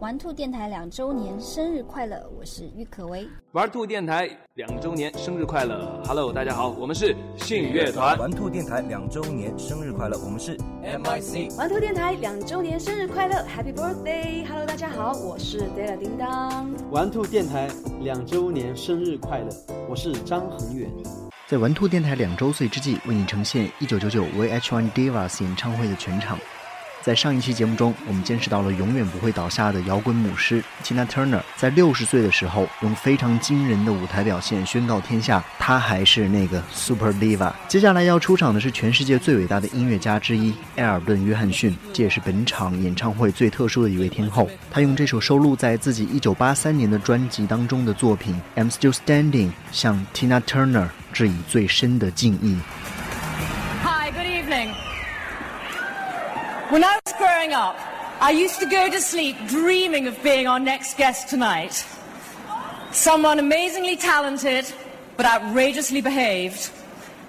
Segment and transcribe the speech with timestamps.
[0.00, 2.30] 玩兔电台两周年生日快乐！
[2.38, 3.28] 我是郁可唯。
[3.50, 8.16] 玩兔电台两周年生日快乐！Hello，大家好，我们是信乐团。
[8.16, 10.16] 玩兔电台两周年生日快乐！
[10.24, 11.52] 我们是 MIC。
[11.56, 16.72] 玩兔电台两周年生日快乐！Happy Birthday！Hello，大家好，我是 Della 叮当。
[16.92, 17.68] 玩兔电台
[18.00, 19.48] 两周年生日快乐！
[19.88, 20.88] 我是张恒远。
[21.48, 26.38] 在玩兔电台两周岁之际，为你呈现一九九九 VH1 Divas 演唱会的全场。
[27.08, 37.50] 在上一期节目中，我们见识到了永远不会倒下的摇滚母狮 Tina Turner，在六十岁的时候，用非常惊人的舞台表现宣告天下，她还是那个 Super Diva。
[37.66, 44.46] 接下来要出场的是全世界最伟大的音乐家之一埃尔顿·约翰逊，这也是本场演唱会最特殊的一位天后。
[44.70, 52.58] 他用这首收录在自己一九八三年的专辑当中的作品《I'm Still Standing》，向 Tina Turner 致以最深的敬意。
[56.70, 57.78] When I was growing up,
[58.20, 61.82] I used to go to sleep dreaming of being our next guest tonight.
[62.92, 64.70] Someone amazingly talented,
[65.16, 66.70] but outrageously behaved.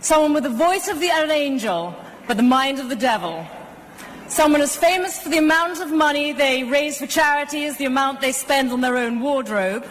[0.00, 1.94] Someone with the voice of the an angel,
[2.26, 3.46] but the mind of the devil.
[4.26, 8.20] Someone as famous for the amount of money they raise for charity as the amount
[8.20, 9.86] they spend on their own wardrobe.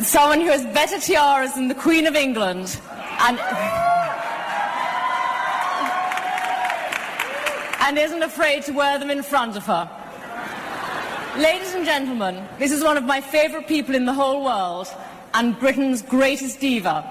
[0.00, 2.76] Someone who has better tiaras than the Queen of England.
[3.20, 3.81] And.
[7.82, 9.90] And isn't afraid to wear them in front of her.
[11.36, 14.86] Ladies and gentlemen, this is one of my favourite people in the whole world
[15.34, 17.02] and Britain's greatest diva.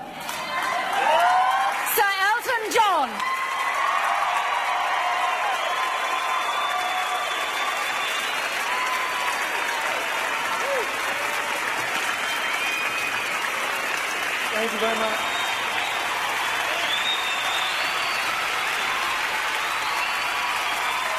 [1.94, 3.10] Sir Elton John.
[14.54, 15.31] Thank you very much.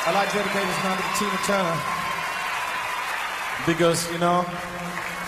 [0.04, 1.78] I'd like to dedicate this now to Tina Turner.
[3.66, 4.44] Because, you know,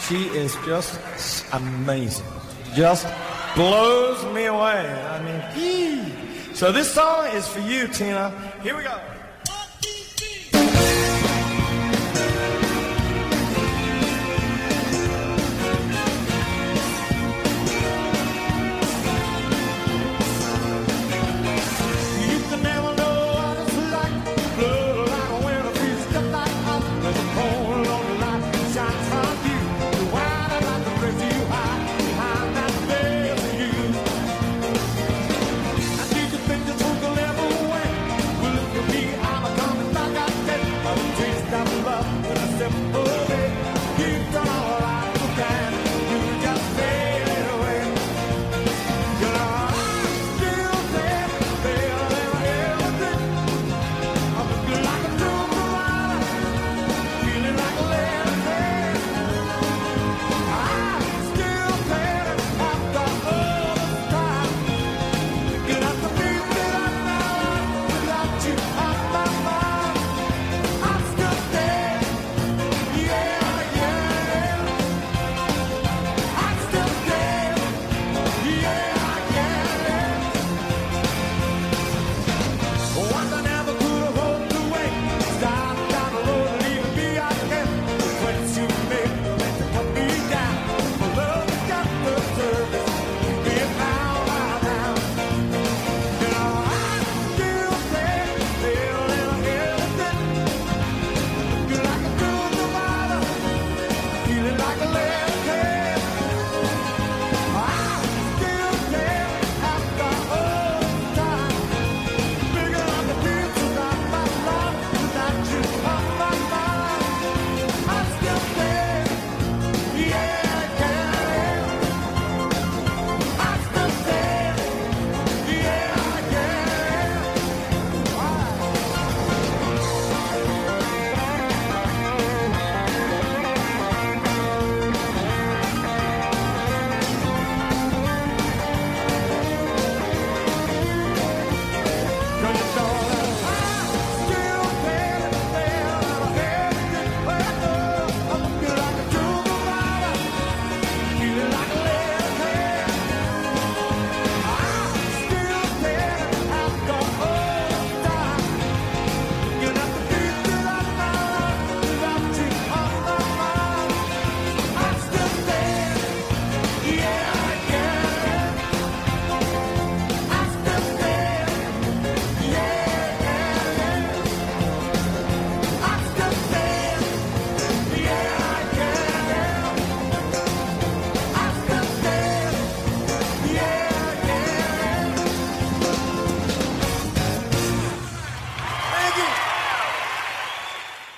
[0.01, 0.99] she is just
[1.53, 2.27] amazing.
[2.75, 3.07] Just
[3.55, 4.91] blows me away.
[4.91, 8.33] I mean, so this song is for you, Tina.
[8.63, 9.14] Here we go.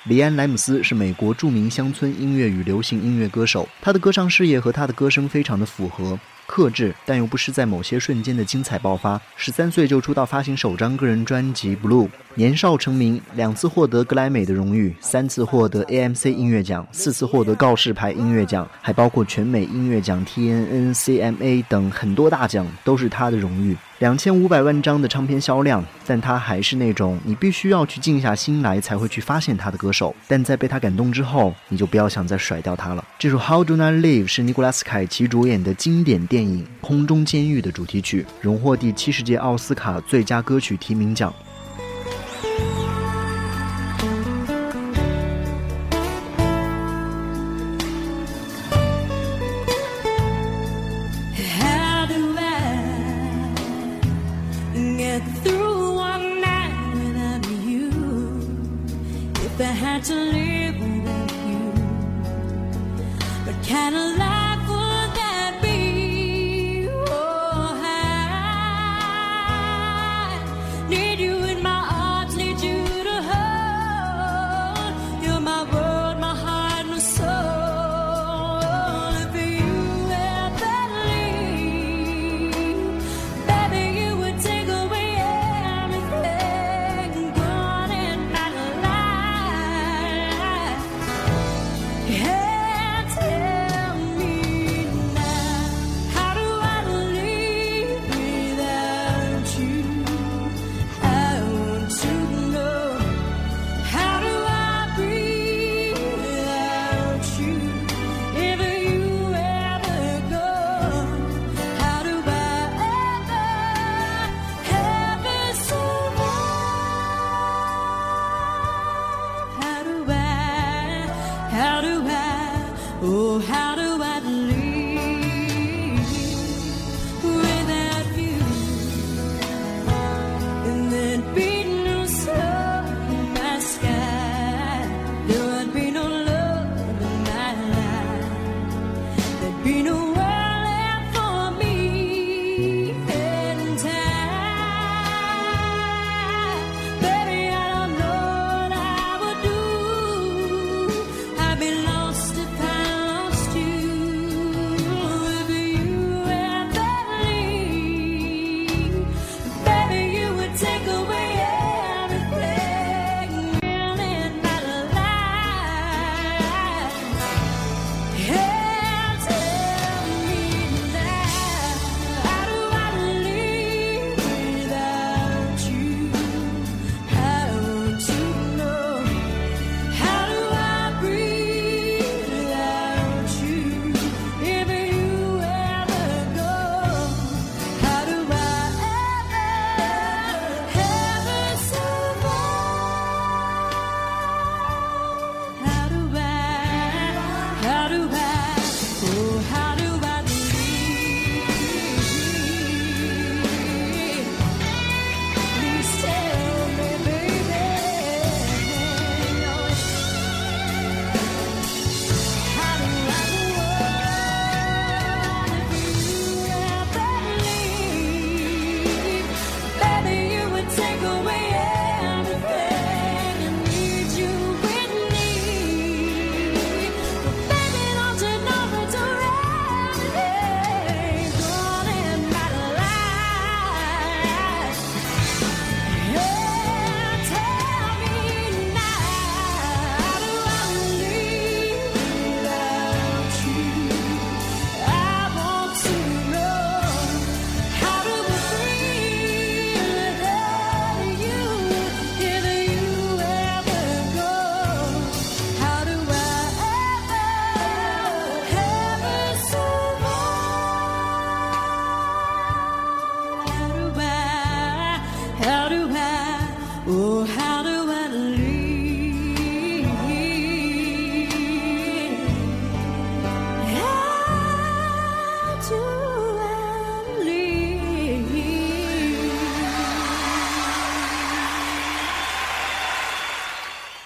[0.09, 6.17] 李安·莱姆斯是美国著名乡村音乐与流行音乐歌手，他的歌唱事业和他的歌声非常的符合。
[6.47, 9.21] 克制，但又不失在某些瞬间的精彩爆发。
[9.35, 23.77] 十三岁就出道发行首张个人专辑《Blue》，年少成名，两次获得格莱美的荣誉，三次获得 AMC 音乐奖，四次获得告示牌音乐奖，还包括全美音乐奖、TNN、CMA 等很多大奖，都是他的荣誉。
[23.99, 30.15] 两千五百万张的唱片销量，但他还是那种你必须要去静下心来才会去发现他的歌手。
[30.27, 33.03] 但在被他感动之后，你就不要想再甩掉他了。
[33.17, 41.33] 这首《How Do I Live》是尼古拉斯凯奇主演的经典电电影《空中监狱》的主题曲，荣获第七十届奥斯卡最佳歌曲提名奖。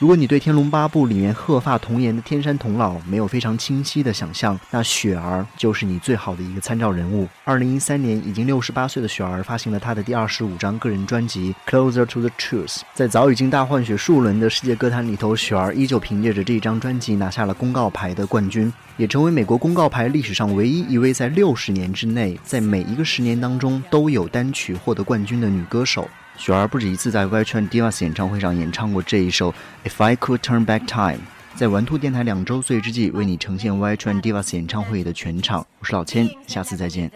[0.02, 7.28] 如果你对《天龙八部》里面鹤发童颜的天山童姥没有非常清晰的想象，那雪儿就是你最好的一个参照人物。
[7.44, 12.78] 二零一三年已经六十八岁的雪儿发行了她的第二十五张个人专辑《Closer to the Truth》。
[12.96, 26.10] 在早已经大换血数轮的世界歌坛里头，雪儿依旧凭借着这张专辑拿下了公告牌的冠军，也成为美国公告牌历史上唯一一位在六十年之内，在每一个十年当中都有单曲获得冠军的女歌手。
[26.37, 29.53] 雪儿不止一次在 y t r a n Divas 演唱会上演唱过这一首《
[29.85, 31.19] If I Could Turn Back Time》。
[31.55, 35.67] 在玩兔电台两周岁之际，为你呈现 y t r a n Divas 演唱会的全场。
[35.79, 37.11] 我是老千，下次再见。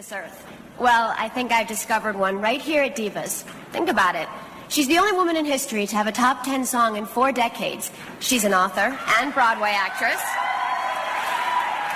[0.79, 3.43] Well, I think I've discovered one right here at Divas.
[3.71, 4.27] Think about it.
[4.71, 7.91] She's the only woman in history to have a top 10 song in four decades.
[8.21, 10.23] She's an author and Broadway actress.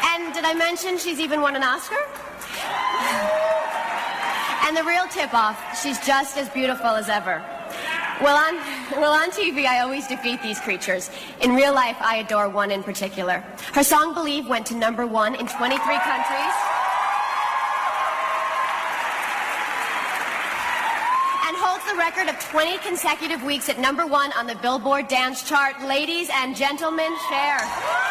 [0.05, 1.97] And did I mention she's even won an Oscar?
[4.70, 7.44] And the real tip off, she's just as beautiful as ever.
[8.22, 8.56] Well on,
[9.02, 11.10] well, on TV, I always defeat these creatures.
[11.42, 13.44] In real life, I adore one in particular.
[13.74, 16.56] Her song Believe went to number one in 23 countries.
[21.48, 25.42] And holds the record of 20 consecutive weeks at number one on the Billboard Dance
[25.50, 25.82] Chart.
[25.82, 28.09] Ladies and gentlemen, Cher.